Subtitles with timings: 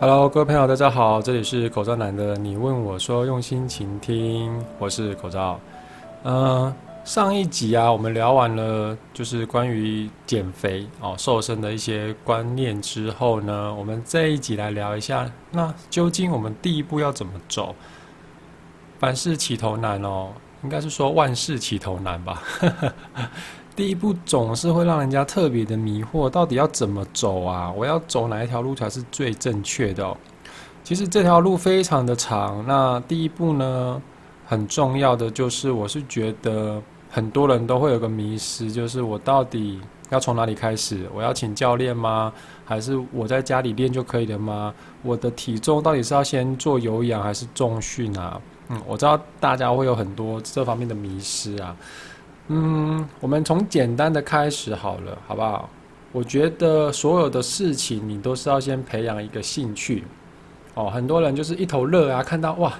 [0.00, 2.36] Hello，各位朋友，大家好，这里是口罩男的。
[2.36, 5.58] 你问我说，用心倾听，我是口罩。
[6.22, 6.72] 嗯，
[7.02, 17.74] 上一集啊，我们聊完了就是关于减肥哦、瘦身的一些观念之后呢，我们这一集来聊一下，那究竟我们第一步要怎么走？
[19.00, 20.28] 凡事起头难哦，
[20.62, 22.40] 应该是说万事起头难吧。
[23.78, 27.70] 第一步总是会让人家特别的迷惑，到底要怎么走啊？
[27.70, 30.16] 我要走哪一条路才是最正确的？
[30.82, 32.64] 其实这条路非常的长。
[32.66, 34.02] 那第一步呢，
[34.44, 41.08] 很重要的就是，我是觉得很多人都会有个迷失，就是我到底要从哪里开始？
[41.14, 42.32] 我要请教练吗？
[42.64, 44.74] 还是我在家里练就可以了吗？
[45.04, 48.40] 我的体重到底是要先做有氧还是重训啊？
[48.70, 51.76] 嗯，我知道大家会有很多这方面的迷失啊。
[52.50, 55.68] 嗯，我们从简单的开始好了，好不好？
[56.12, 60.04] 我觉得所有的事情你都是要先培养一个兴趣。
[60.72, 62.72] 哦，很多人就是一头热啊，看到哇，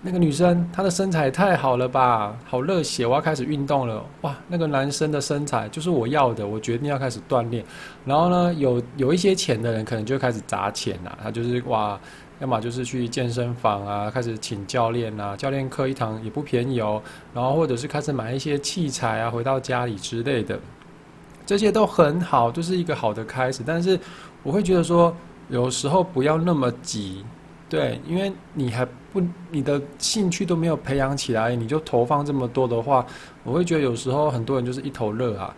[0.00, 4.02] 那个女生她的身材太好了吧，好热血，我要开始运动了。
[4.22, 7.62] 哇，那个男生的身材就是我要的，我决定要开始锻炼。
[8.06, 12.00] 然后呢，有有一些钱的人可能就开始砸钱呐，他就是哇。
[12.42, 17.00] 要么就是去健身房啊，开始请教练啊，教练课一堂也不便宜哦。
[17.32, 20.58] 然后或者是开始买一些器材啊，回到家里之类的，
[21.46, 23.62] 这些都很好，就是一个好的开始。
[23.64, 23.96] 但是
[24.42, 25.14] 我会觉得说，
[25.50, 27.24] 有时候不要那么急，
[27.68, 33.06] 对，因为你还不你的兴趣都没有培养起来，你就投放这么多的话，
[33.44, 35.54] 我会觉得有时候很多人就是一头热啊。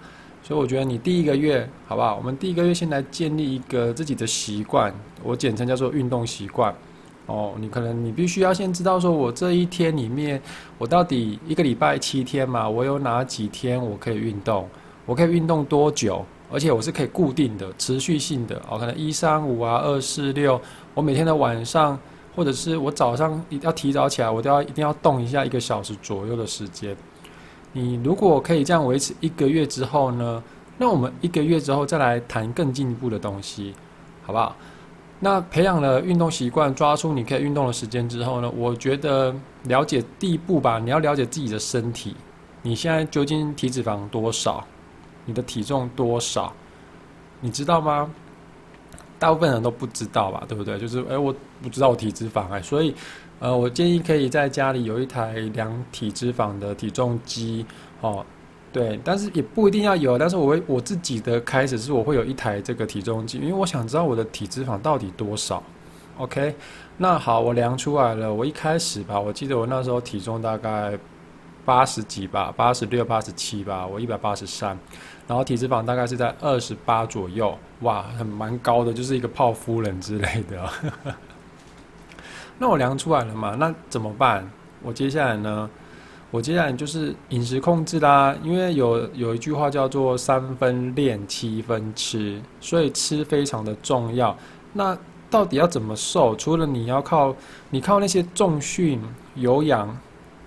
[0.47, 2.17] 所以我觉得你第一个月，好不好？
[2.17, 4.93] 我们第一个月先来建立一个自己的习惯，
[5.23, 6.75] 我简称叫做运动习惯。
[7.25, 10.39] 哦，你可能你必须要先知道说，我这一天里面，
[10.77, 14.69] 我到底一个礼拜七天嘛，我有哪几天我可以运动？
[15.07, 16.23] 我可以运动多久？
[16.53, 18.61] 而且我是可以固定的、持续性的。
[18.69, 20.61] 哦，可能一三五啊，二四六，
[20.93, 21.99] 我每天的晚上，
[22.37, 26.95] 或者是我早上一定要提早起来，我都要一定要动一下一个小时左右的时间。
[27.77, 30.43] 你如果可以这样维持一个月之后呢？
[30.79, 33.75] 那我们一个月之后再来谈更进一步的东西，
[34.25, 34.57] 好不好？
[35.19, 38.51] 那培养了运动习惯，抓出你可以运动的时间之后呢？
[38.57, 39.35] 我觉得
[39.65, 42.17] 了解第一步吧，你要了解自己的身体，
[42.63, 44.65] 你现在究竟体脂肪多少？
[45.25, 46.53] 你的体重多少？
[47.41, 48.09] 你知道吗？
[49.19, 50.79] 大部分人都不知道吧，对不对？
[50.79, 52.95] 就是哎，我不知道我体脂肪哎，所以。
[53.41, 57.67] 呃，我建议可以在家里有一台量体脂肪的体重机，
[58.01, 58.25] 哦，
[58.73, 60.17] 对，但是也不一定要有。
[60.17, 65.63] 但是我会我自己的开始是我会有一台这个体重机，因为我想知道我的体脂肪到底多少。
[66.17, 66.55] OK，
[66.97, 68.33] 那好，我量出来了。
[68.33, 70.97] 我一开始吧，我记得我那时候体重大概
[71.65, 74.79] 八十几吧，八十六、八十七吧，我一百八十三，
[75.27, 80.71] 然后体脂肪大概是在二十八左右，哇，很蛮高的，就是一个泡芙人之类的。
[82.59, 83.57] 那我量出来了嘛？
[83.59, 84.49] 那怎么办？
[84.83, 85.69] 我接下来呢？
[86.31, 88.35] 我接下来就是饮食控制啦。
[88.43, 94.37] 因为有有一句话叫做“三分练，七分吃”，所以吃非常的重要。
[94.73, 94.97] 那
[95.31, 96.35] 到底要怎么瘦？
[96.37, 97.35] 除了你要靠
[97.71, 99.01] 你靠那些重训、
[99.35, 99.97] 有氧，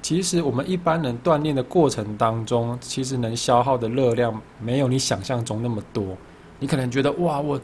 [0.02, 6.16] 其实我们一般人锻炼的过程当中，其实能消耗的热量没有你想象中那么多。
[6.60, 7.60] 你可能觉得哇，我。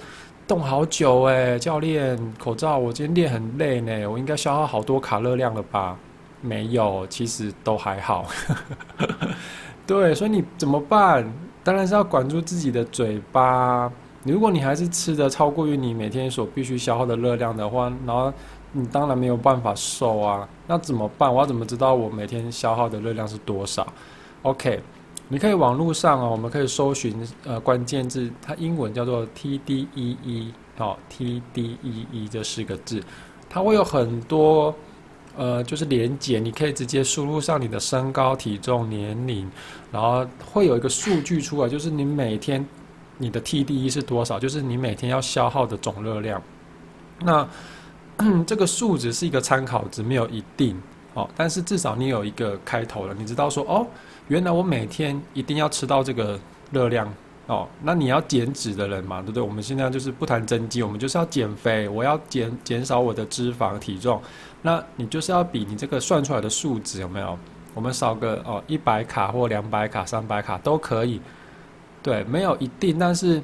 [0.48, 5.98] 动好久哎，教练，口罩，我今天练很累呢，我应该消耗好多卡热量了吧？
[6.42, 8.26] 没有，其实都还好。
[9.88, 11.26] 对，所以你怎么办？
[11.64, 13.92] 当然是要管住自己的嘴巴。
[14.24, 18.32] 如果你还是吃的超过于你每天所必须消耗的热量的话，然后
[18.74, 20.48] 你当然没有办法瘦啊。
[20.68, 21.34] 那怎么办？
[21.34, 23.88] 我要怎么知道我每天消耗的热量是多少
[24.42, 24.82] ？OK。
[25.30, 33.02] 你可以网络上啊，我们可以搜寻呃关键字，它英文叫做 TDEE 哦，TDEE 这四个字，
[33.50, 34.76] 它会有很多
[35.36, 39.50] 呃就是连接，你可以直接输入上你的身高、体重、年龄，
[39.92, 42.64] 然后会有一个数据出来，就是你每天
[43.18, 46.42] 你的 TDE 是多少，就是你每天要消耗的总热量。
[47.20, 47.48] 那
[48.46, 50.80] 这个数值是一个参考值，没有一定
[51.14, 53.86] 哦，但是至少你有一个开头了，你知道说哦。
[54.30, 56.40] 原来我每天一定要吃到这个
[56.72, 57.14] 热量
[57.48, 59.44] 哦，那你要减脂的人嘛，对不对？
[59.44, 64.22] 我们现在就是不谈增肌，我们就是要减肥，我要减减少我的脂肪体重，
[64.62, 67.38] 那你就是要比你这个算出来的数值有没有？
[67.74, 71.20] 我们少个哦一百卡或两百卡、三百卡都可以，
[72.02, 73.44] 对，没有一定，但是。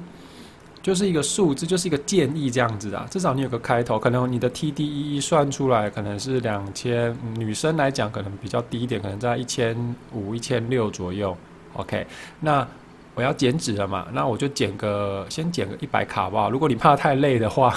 [0.81, 3.05] 就是一个数字，就是一个建议这样子啊。
[3.11, 11.37] 至少你有个开头，可能你的 TDE 算出来可能是两千，女生来讲可能比较低一点，可能在一千五、一千六左右。
[11.73, 12.07] OK，
[12.39, 12.67] 那
[13.13, 14.07] 我要减脂了嘛？
[14.13, 16.47] 那我就减个先减个一百卡吧。
[16.49, 17.75] 如果你怕太累的话，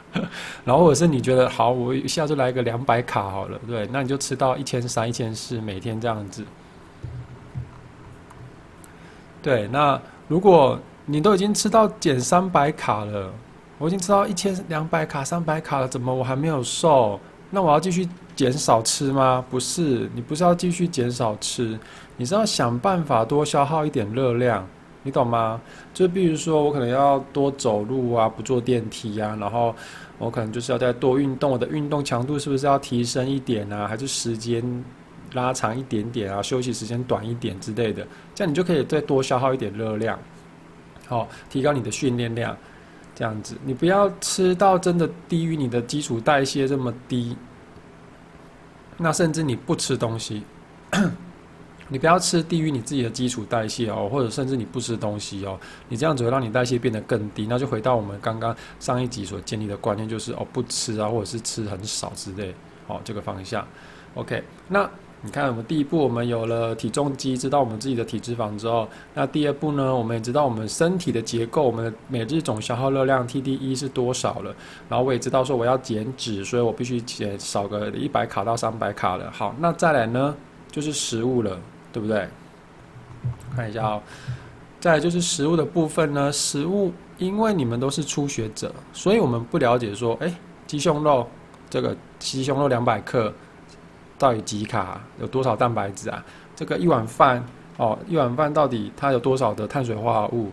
[0.64, 6.44] 然后或者是你觉得好，我一下就来个两百卡好了，对，那你就吃到一千三、一千四每天这样子。
[9.42, 13.32] 对，那如果你都已经吃到减三百卡了，
[13.78, 17.18] 我已经吃到一千两百卡、三百卡了，怎么我还没有瘦？
[17.48, 19.42] 那我要继续减少吃吗？
[19.48, 21.78] 不是，你不是要继续减少吃，
[22.16, 24.66] 你是要想办法多消耗一点热量，
[25.04, 25.60] 你懂吗？
[25.94, 29.72] 就比如说我可能要多走路啊，不坐电梯啊，然后
[30.18, 33.86] 我可能就是要再多运动，我的运动强度是不是要提升一点啊？
[33.86, 34.84] 还是时间
[35.34, 36.42] 拉长一点点啊？
[36.42, 38.04] 休息时间短一点之类的，
[38.34, 40.18] 这样你就可以再多消耗一点热量，
[41.08, 42.56] 好，提高你的训练量。
[43.18, 47.34] 这样子，你不要吃到真的低于你的基础代谢这么低，
[48.98, 50.42] 那甚至你不吃东西，
[51.88, 55.58] 你不要吃低于你自己的基础代谢哦，或者甚至你不吃东西哦，
[55.88, 62.54] 你这样子会让你代谢变得更低，那就回到我们刚刚上一集所建立的观念，就是哦不吃啊，或者是吃很少之类，
[62.86, 63.66] 哦这个方向
[64.12, 64.86] ，OK，那。
[65.26, 74.54] 你看，我们第一步，我们有了体重机，知道我们自己的体脂肪之后，那第二步呢，我们也知道我们身体的结构，我们的每日总消耗热量 TDE 是多少了。
[74.88, 79.28] 然后我也知道说我要减脂，所以我必须减少个一百卡到三百卡了。
[79.32, 80.32] 好，那再来呢，
[80.70, 81.58] 就是食物了，
[81.92, 82.28] 对不对？
[83.56, 84.00] 看一下哦，
[84.78, 90.32] 再来就是食物的部分呢，食物因为你们都是初学者，所以我们不了解说，哎，
[90.68, 91.26] 鸡胸肉
[91.68, 93.34] 这个鸡胸肉两百克。
[94.18, 95.00] 到底几卡？
[95.20, 96.24] 有多少蛋白质啊？
[96.54, 97.44] 这个一碗饭
[97.76, 100.50] 哦，一碗饭到底它有多少的碳水化合物？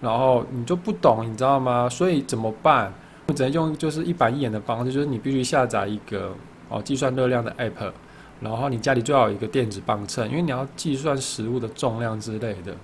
[0.00, 1.88] 然后你就不懂，你知道吗？
[1.88, 2.92] 所以怎么办？
[3.26, 6.32] 我只能用就是一板一眼的方式，就是你必须下载一个
[6.68, 7.92] 哦计算热量的 app，
[8.40, 12.74] 然后你家里最好有一个电子磅秤，因为你要计算食物的重量之类的。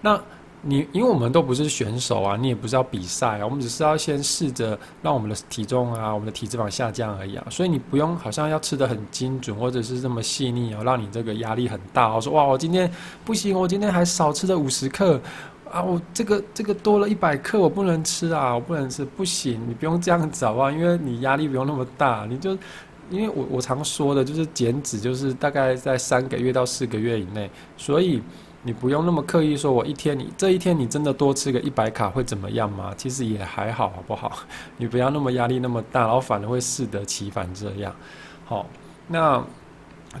[0.00, 0.20] 那。
[0.62, 12.14] 你因为我们都不是选手啊，你也不是要比赛啊，我们只是要先试着让我们的体重啊，我们的体脂肪下降而已啊，所以你不用好像要吃的很精准或者是这么细腻哦，让你这个压力很大。
[12.14, 12.92] 我说哇，我今天
[13.24, 15.18] 不行，我今天还少吃了五十克
[15.72, 20.70] 啊，我这个这个多了一百克，我不能吃啊，我不能吃，不行，你不用这样子好不好？
[20.70, 22.50] 因为你压力不用那么大，你就
[23.08, 28.22] 因为我我常说的就是减脂就是大概在三个月到四个月以内，所以。
[28.62, 32.92] 你不用那么刻意说，我一天你这一天你真的多吃个一百卡会怎么样吗？
[32.96, 34.32] 其实也还好，好不好？
[34.76, 37.94] 你不要那么压力那么大，然后反而会适得其反这样。
[38.44, 38.66] 好，
[39.08, 39.44] 那。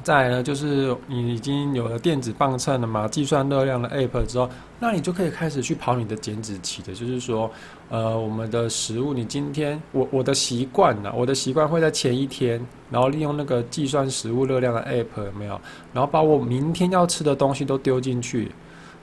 [0.04, 4.48] 再来呢，就是你已经有了电子磅秤了嘛，计算热量的 app 之后，
[4.78, 6.94] 那你就可以开始去跑你的减脂期的。
[6.94, 7.50] 就是说，
[7.88, 15.60] 呃，我们的食物，你今天我我的习惯呢，我的习惯会在前一天，然后利用那个计算食物热量的 app 有没有？
[15.92, 18.52] 然后把我明天要吃的东西都丢进去。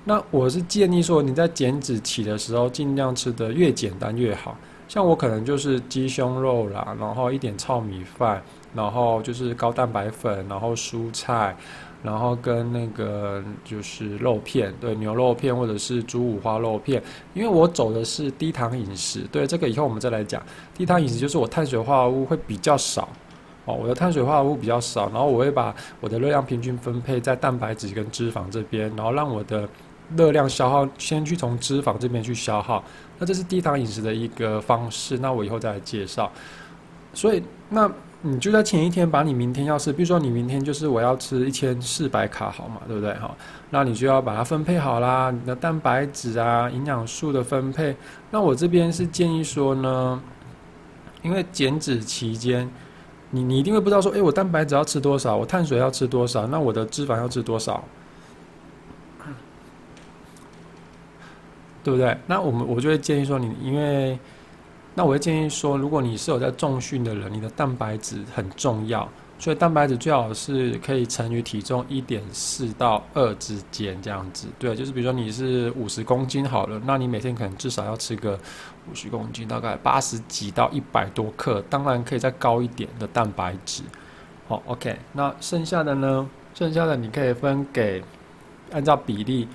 [0.05, 4.57] 那我是建议说，你在减脂期的时候，尽量吃的越简单越好。
[4.87, 8.41] 像我可能就是鸡胸肉啦，然后一点糙米饭。
[8.77, 11.57] 然后就是高蛋白粉，然后蔬菜，
[12.03, 17.01] 然后跟那个就是肉片，对牛肉片或者是猪五花肉片。
[17.33, 20.39] 因为我走的是低糖饮食，对这个以后我们再来讲。
[20.75, 23.09] 低糖饮食就是我碳水化合物会比较少，
[23.65, 29.67] 哦，我的碳水化合物比较少，然后我会把我的热量平均分配在蛋白质跟脂肪这边，然后让我的
[30.15, 32.83] 热量消耗先去从脂肪这边去消耗。
[33.17, 36.31] 那这是低糖饮食的一个方式，那我以后再来介绍。
[37.17, 37.91] 所以那。
[38.23, 43.13] 你就在前一天把你明天要吃，比如说你明天就是我要吃一千四百卡，好嘛，对不对？
[43.13, 43.33] 哈，
[43.69, 47.95] 那你就要把它分配好啦，你的蛋白质啊、营养素的分配。
[48.31, 50.19] 那我这边是建议说呢，
[51.21, 52.67] 因为减脂期间，
[53.29, 57.83] 你你一定会不知道说，哎，我蛋白质要吃多少，我碳水要吃多少，那我的脂肪要吃多少，
[61.83, 62.17] 对不对？
[62.25, 64.17] 那我们我就会建议说，你因为。
[64.97, 74.47] 那我会建议说，如果你是有在重训的人，你的蛋白质很重要，所以蛋白质最好是可以乘于体重一点四到二之间这样子。
[74.57, 78.39] 对，就是比如说你是五十公斤好了，那你每天可能至少要吃个
[78.91, 83.83] 五十公斤，大概八十几到一百多克，当然可以再高一点的蛋白质。
[84.47, 86.27] 好，OK，那剩下的呢？
[86.55, 88.03] 剩下的你可以分给
[88.71, 89.47] 按照比例。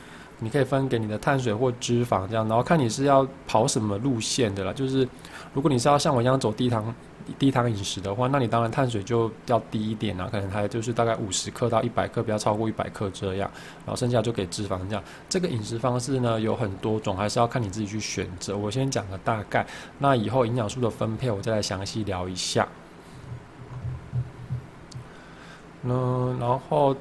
[0.42, 4.72] 你可以分给你的碳水或脂肪这样，然后看你是要跑什么路线的啦。
[4.72, 5.08] 就是
[5.54, 6.92] 如果你是要像我一样走低糖
[7.38, 13.48] 低糖饮食的话，那你当然碳水就要低一点啊，可能还就是大概五十克到一百克，不要超过一百克这样。
[13.86, 15.04] 然后剩下就给脂肪这样。
[15.28, 18.56] 这个饮食方式呢有很多种，还是要看你自己去选择。
[18.56, 19.64] 我先讲个大概，
[19.98, 22.66] 那以后营养素的分配我再来详细聊一下。
[25.84, 26.96] 嗯，然后。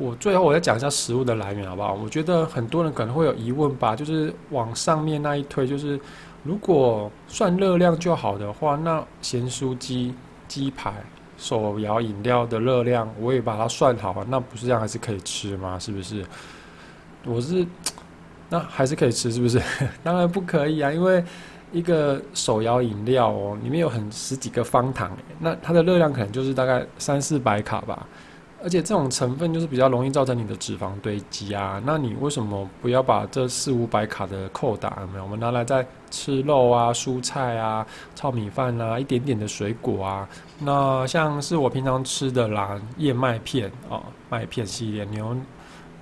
[0.00, 1.92] 我最后我再讲一下食物的来源好不好？
[1.92, 6.00] 我觉得很多人可能会有疑问吧，就是往上面那一推，就是
[6.42, 10.14] 如果算热量就好的话，那咸酥鸡、
[10.48, 10.94] 鸡排、
[11.36, 15.78] 手摇饮料的热量我也把它算好了，那不是这样还是可以吃吗？
[15.78, 16.24] 是不是？
[17.26, 17.66] 我是
[18.48, 19.60] 那还是可以吃，是不是？
[20.02, 21.22] 当然不可以啊，因为
[21.72, 28.06] 一个手摇饮料哦，里面有很十几个方糖，那它的热量可能就是大概三四百卡吧。
[28.62, 35.24] 而且这种成分就是比较容易造成你的脂肪堆积啊，那你为什么不要把这四五百卡的扣打有没有？
[35.24, 45.34] 我们拿来在吃肉啊、蔬菜啊、炒米饭啊、一点点的水果啊，那像是我平常吃的啦，燕麦片啊、麦片系列牛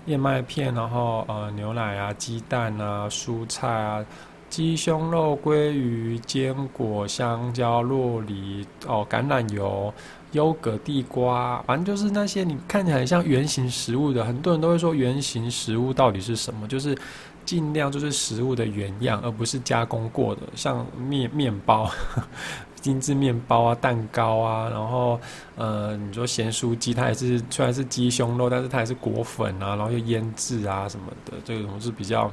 [0.07, 4.05] 燕麦片，然后呃牛奶啊、鸡蛋啊、蔬菜啊、
[4.49, 9.93] 鸡胸肉、鲑鱼、坚果、香蕉、洛梨哦、橄榄油。
[10.33, 16.69] 优格、地瓜，反正就是那些你看起来像圆形食物的，很多人都会说圆形食物到底是什么？
[16.69, 16.97] 就是
[17.45, 21.91] 尽量就是食物的原样，而不是加工过的，像面面包、
[22.81, 25.19] 精致面包啊、蛋糕啊，然后
[25.57, 32.31] 呃，你说咸酥鸡，它也是虽然是鸡胸肉，但是它也是裹粉啊，然后又腌制啊什么的，这种是比较，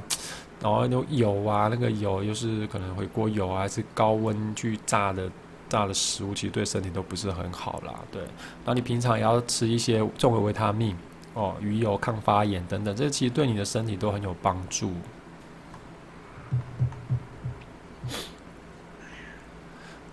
[0.62, 5.30] 然后有油啊，那个油又是可能回锅油啊，是高温去炸的。
[5.68, 8.22] 炸的食物其实对身体都不是很好啦，对。
[8.22, 10.96] 然后你平常也要吃一些重的维他命
[11.34, 14.92] 哦，鱼油、抗发炎等等，这其实对你的身体都很有帮助。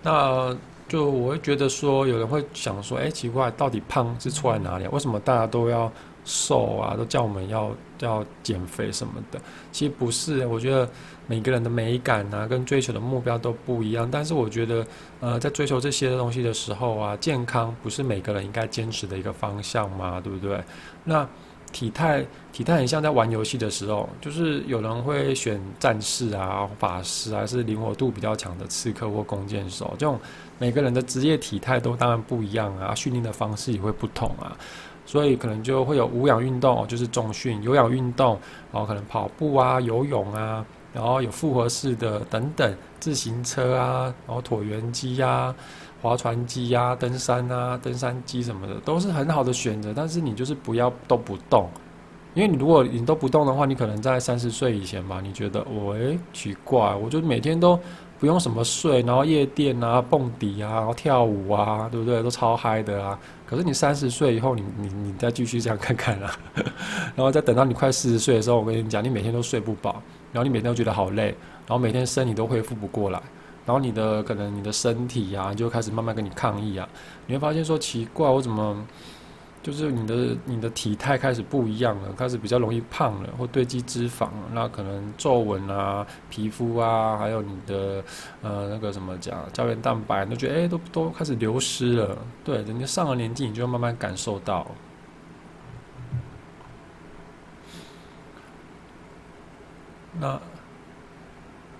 [0.01, 0.55] 那
[0.87, 4.87] 就我会觉得说，有人会想说，哎，奇怪，到底胖是错在哪里？
[4.87, 5.91] 为什么大家都要？
[6.25, 9.39] 瘦啊，都叫我们要要减肥什么的，
[9.71, 10.45] 其实不是。
[10.47, 10.89] 我觉得
[11.27, 14.09] 每个人的美感啊，跟追求的目标都不一样。
[14.09, 14.85] 但是我觉得，
[15.19, 20.21] 呃，在追求这些东西的时候啊，健康不是每个人应该坚持的一个方向吗？
[20.21, 20.63] 对不对？
[21.03, 21.27] 那
[21.71, 29.95] 体态体态很像在玩游戏的时候，就是有人会选战士啊、法师，还是灵活度比较强的刺客或弓箭手。
[29.97, 30.19] 这种
[30.59, 34.55] 每个人的职业体态都当然不一样啊，训练的方式也会不同啊。
[35.05, 38.39] 所以可能就会有无氧运动，就是重训；有氧运动，
[38.71, 45.53] 然后可能跑步啊、游泳啊，然后有复合式的等等，自行车啊，然后椭圆机啊、
[46.01, 49.93] 划船机啊、登山啊、登山机什么的，都是很好的选择。
[49.95, 51.69] 但是你就是不要都不动，
[52.33, 57.79] 因为你如果你都不动的话，你可能在三十岁以前吧，你觉得喂奇怪，我就每天都
[58.23, 62.23] 不用什么睡，然后夜店啊、蹦迪啊、然后跳舞啊，对不对？
[62.23, 63.19] 都超嗨的啊。
[63.45, 66.33] 可是你三十岁以后，你你你再继续这样看看啦，
[67.15, 70.01] 然后再等到你快四十岁的时候，我跟你讲，你每天都睡不饱，
[70.31, 71.35] 然后你每天都觉得好累，
[71.67, 73.21] 然后每天身体都恢复不过来，
[73.65, 76.87] 然后你的可能你的身体呀就开始慢慢跟你抗议啊，
[77.27, 78.85] 你会发现说奇怪，我怎么？
[79.63, 88.03] 就是你的你的体态开始不一样了，开始比较容易胖了，或堆积脂肪，那可能皱纹啊、皮肤啊，还有你的
[88.41, 92.17] 呃那个什么讲胶原蛋白，都觉得哎都都开始流失了。
[92.43, 94.67] 对，人家上了年纪，你就慢慢感受到。
[100.19, 100.39] 那。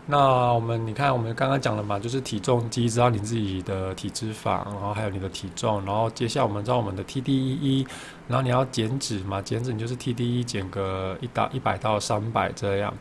[0.06, 7.88] 那我们你看，我们刚刚讲了嘛，就是体重机知道你自己的体脂肪，然后还有你的体重，然后接下来我们知道我们的 TDEE，
[8.28, 12.94] 然后你要减脂嘛，减脂你就是 TDEE 减个一到一百到三百这样，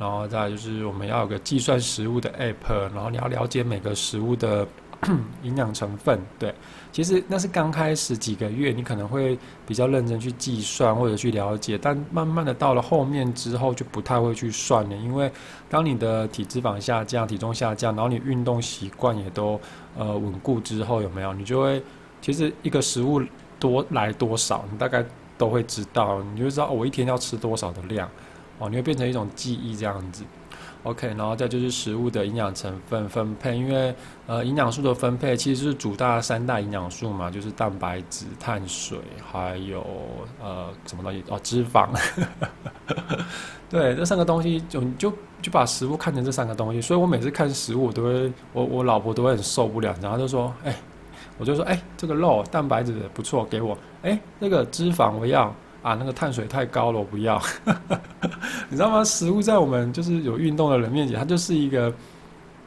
[0.00, 4.66] 然后再就是我们要有个计算食物的 app，然后你要了解每个食物的
[5.44, 6.54] 营养成分，对。
[6.90, 15.30] 其实那是刚开始几个月，你可能会比较认真去计算或者去了解，但慢慢的到了后面之后就不太会去算了，因为
[15.68, 19.60] 当你的体脂肪下降、体重下降，然后你运动习惯也都
[19.96, 21.32] 呃稳固之后，有没有？
[21.34, 21.80] 你就会
[22.20, 23.22] 其实一个食物
[23.60, 25.04] 多来多少，你大概
[25.36, 28.08] 都会知道，你就知道我一天要吃多少的量，
[28.58, 30.24] 哦，你会变成一种记忆这样子。
[30.84, 33.94] OK，然后再就是食物的营养成分分配，因为
[34.26, 38.98] 呃营养素的分配其实是主大三大营养素嘛，就是蛋白质、碳水，
[39.30, 39.84] 还有
[40.40, 41.88] 呃什么东西哦脂肪。
[43.68, 50.74] 对，这三个东西就就就把食物看成这三个东西，所以我每次看食物，都会我我老婆都会很受不了，然后就说，哎，
[51.38, 55.54] 我就说，哎，这个肉蛋白质不错，给我，哎，那个脂肪我要。
[55.82, 57.40] 啊，那个碳水太高了，我不要。
[58.68, 59.04] 你知道吗？
[59.04, 61.92] 食物在我们就是有运动的人面前，它就是一个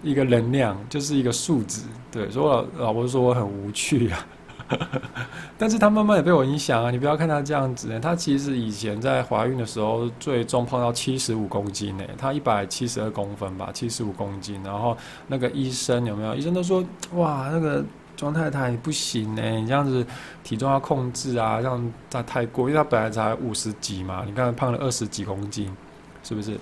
[0.02, 1.82] 一个能量，就是一个数值。
[2.10, 4.26] 对，所以我老婆说我很无趣啊。
[5.58, 6.90] 但是她慢慢也被我影响啊。
[6.90, 12.04] 你不要看她这样子，她其实以前在怀孕的时候最重胖到七十五公斤呢。
[12.18, 14.62] 她一百七十二公分吧，七十五公斤。
[14.64, 16.34] 然后那个医生有没有？
[16.34, 16.84] 医生都说
[17.16, 17.84] 哇，那个。
[18.22, 20.06] 庄太太，不行呢，你这样子
[20.44, 21.92] 体重要控制啊，这样
[22.28, 25.76] 太过，因为他本来才五十几嘛，你看胖了二十几公斤，
[26.22, 26.56] 是不是？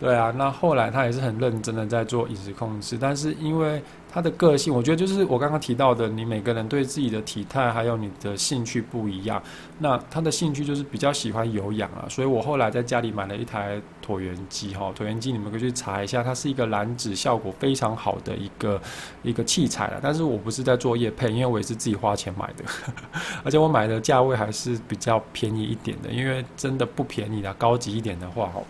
[0.00, 3.80] 对啊，那后来他也是很认真的在做饮食控制，但是因为
[4.16, 9.42] 他的个性，我觉得就是我刚刚提到的，你每个人对自己的体态还有你的兴趣不一样。
[9.78, 18.80] 那他的兴趣就是比较喜欢有氧啊，所以我后来在家里买了一台椭圆机哈，椭圆机你们可以去查一下，它是一个燃脂效果非常好的一个
[19.22, 20.00] 一个器材了。
[20.02, 22.64] 但是我不是在做业配，因为我也是自己花钱买的，
[23.44, 28.62] 而且我买的价位还是比较便宜一点的，因为真的不便宜的，高级一点的话哈。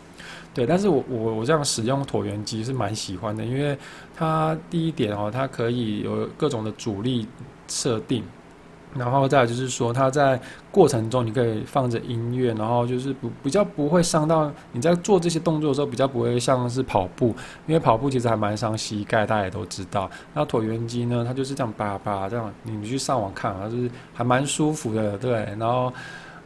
[0.57, 3.77] 对，但是我我我这样使用椭圆机是蛮喜欢的，因为
[4.17, 7.29] 它第一点哦，它可以有各种的阻力
[7.69, 8.25] 设定，
[8.95, 10.41] 然后再就是说，它在
[10.73, 17.37] 过程中你可以放着音乐，然后就是不比较不会伤到你在做这些动作的时候，比较不会像是跑步，
[17.67, 20.11] 因为跑步其实还蛮伤膝盖，大家也都知道。
[20.33, 25.93] 那椭圆机呢，它就是这样叭叭这样，你们去上网看，啊就是还蛮舒服的，对，然后。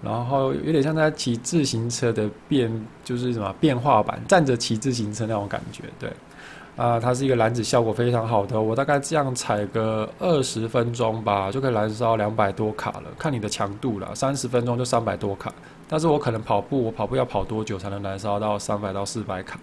[0.02, 2.70] 然后有点像在骑自行车的变，
[3.04, 6.10] 就是什么变化版，站着骑自行车那种感觉，对，
[6.76, 15.52] 啊，它是一个燃脂效果非常好的，我大概这样踩个二十分钟吧，就可以燃烧两百多卡了，看你的强度了，三十分钟就三百多卡，
[15.86, 19.58] 但是我可能跑步，我跑步要跑多久才能燃烧到三百到四百卡？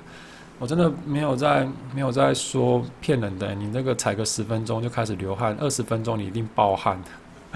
[0.59, 6.99] 我真的没有在没有在说骗人的，你那个踩个十分钟就开始流汗，二十分钟你一定爆汗。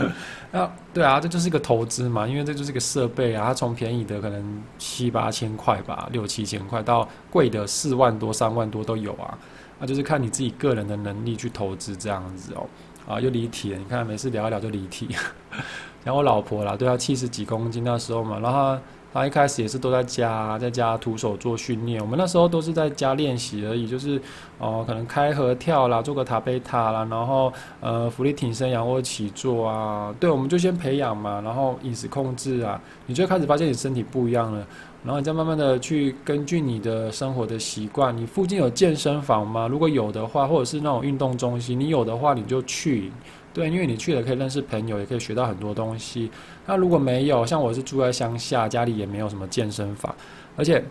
[0.52, 9.38] 啊对啊，这就是一个投资嘛，因为这就是一个设备啊，它从便宜的可能七八千块吧，六七千块到贵的四万多、三万多都有啊，
[9.80, 12.68] 那就是看你自己个人的能力去投资这样子哦。
[13.08, 15.10] 啊，又离题了，你看每次聊一聊就离题。
[16.06, 18.78] 像我老婆啦，对她七十几公斤那时候嘛，然后。
[19.14, 22.02] 他一开始也是都在家，在家徒手做训练。
[22.02, 24.22] 我们那时候都是在家练习而已，就是
[24.58, 27.52] 哦，可能开合跳啦，做个塔贝塔啦，然后
[27.82, 30.14] 呃，浮力挺身、仰卧起坐啊。
[30.20, 34.66] 对，我们就先培养嘛，然后饮食控制啊，你就开始发现你身体不一样了，
[35.04, 39.68] 然后你再慢慢的去根据你的生活的习惯，你附近有健身房吗？
[39.68, 43.12] 如果有的话，或者是那种运动中心，你有的话你就去。
[43.54, 46.32] 对，因为你去了可以认识朋友，也可以学到很多东西。
[46.66, 50.16] 那如果没有，像我是住在乡下，家里也没有什么健身房，
[50.56, 50.82] 而且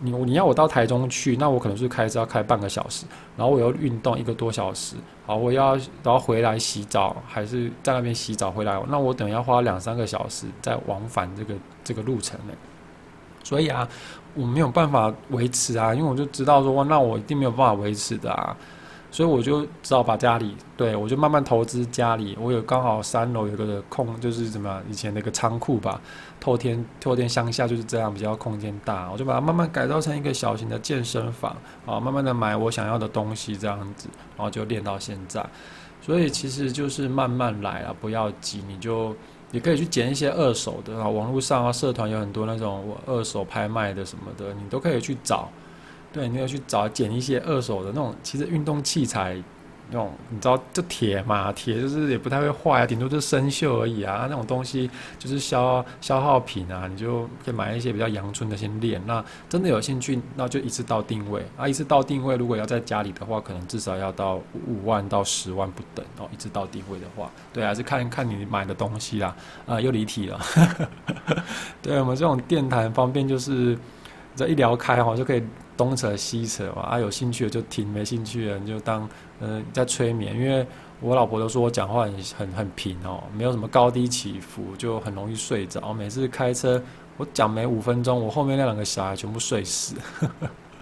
[0.00, 3.04] 你你要我到台中去，那我可能是开车要开半个小时，
[3.36, 12.54] 然后我要运动一个多小时，好，我要然后回来洗澡，还是在那边洗澡回来，那我等要花两三个小时在往返这个这个路程呢。
[13.44, 13.86] 所以啊，
[14.34, 18.56] 我没有办法维持啊，因为我就知道说，那我一定没有办法维持的啊。
[19.10, 22.36] 所以我就只好把家里，对我就慢慢投资家里。
[22.40, 26.00] 我有刚好三楼有个空，就是什么以前那个仓库吧，
[26.38, 35.44] 透天透天乡下就是这样，比较空间大，我就把它慢慢改造成一个小型的健身房啊，慢慢的买我想要的东西这样子，然后就练到现在。
[36.02, 39.16] 所以其实就是慢慢来啊，不要急，你就
[39.50, 45.48] 也可以去捡一些二手的啊，网络上啊，社团有很多那种二手拍卖的什么的，你都可以去找。
[46.16, 49.36] 对，你要去找捡一些二手的那种，其实运动器材
[49.90, 54.26] 那种，你知道，就铁嘛，铁就是也不太会坏啊，顶多就是生锈而已啊。
[54.30, 58.98] 那种东西就是消消耗品啊，你就可以买一些比较阳春的先练。
[59.06, 62.34] 那真的有兴趣，那就一次到定位啊，一次到定位。
[62.36, 66.26] 如果要在家里的话，可能至少要到五万到十万不等哦。
[66.32, 69.36] 一次到定位的话，对，还是看看你买的东西啦。
[69.66, 70.40] 啊，又离题了。
[71.82, 73.78] 对我们这种电台方便，就是
[74.34, 75.44] 这一聊开哈就可以。
[75.76, 79.08] 东扯西扯嘛，啊，有兴趣的就听，没兴趣的就当
[79.40, 80.34] 嗯在催眠。
[80.34, 80.66] 因为
[81.00, 85.92] 我老婆都说我讲话很很很平哦，没有什么高低起伏，就很容易睡着。
[85.92, 86.82] 每次开车
[87.16, 89.94] 我讲没五分钟，我后面那两个小孩全部睡死。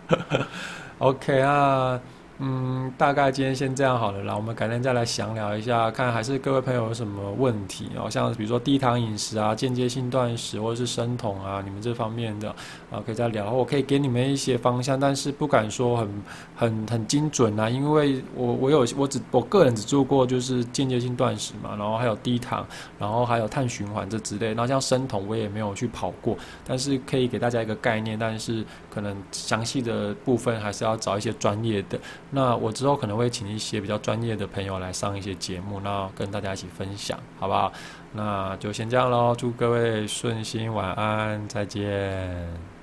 [0.98, 2.00] OK 啊。
[2.40, 4.34] 嗯，大概今天先这样好了啦。
[4.34, 12.50] 我们改天再来详聊一下，看还是各位朋友有什么问题哦，像比如说低糖饮食啊、间接性断食或者是生酮啊，你们这方面的
[12.90, 13.52] 啊，可以再聊。
[13.52, 16.22] 我可以给你们一些方向，但是不敢说很
[16.56, 22.66] 很很精准啊，因为我我有我只我个人只做过就是间接性断食嘛，然后还有低糖，
[22.98, 24.48] 然后还有碳循环这之类。
[24.48, 31.96] 然后像生酮我也没有去跑过，但是可以给大家一个概念，但是可能详细的部分还是要找一些专业的。
[32.30, 37.72] 那我之后可能会请一些比较专业的朋友来上一些节目，那跟大家一起分享，好不好？
[38.12, 42.73] 那就先这样喽，祝各位顺心，晚安，再见。